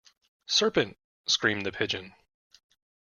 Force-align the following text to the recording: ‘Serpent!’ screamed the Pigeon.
‘Serpent!’ 0.47 0.97
screamed 1.27 1.63
the 1.63 1.71
Pigeon. 1.71 2.15